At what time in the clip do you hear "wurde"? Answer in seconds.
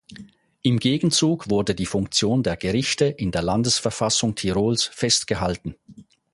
1.51-1.75